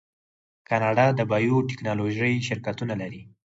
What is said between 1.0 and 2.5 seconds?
د بایو ټیکنالوژۍ